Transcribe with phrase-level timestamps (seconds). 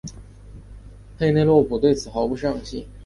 [1.19, 2.83] 佩内洛普对此毫不上心。